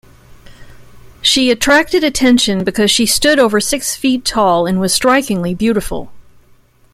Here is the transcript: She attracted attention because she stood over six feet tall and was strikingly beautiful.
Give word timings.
She 1.21 1.51
attracted 1.51 2.03
attention 2.03 2.63
because 2.63 2.89
she 2.89 3.05
stood 3.05 3.37
over 3.37 3.59
six 3.61 3.95
feet 3.95 4.25
tall 4.25 4.65
and 4.65 4.79
was 4.79 4.91
strikingly 4.91 5.53
beautiful. 5.53 6.11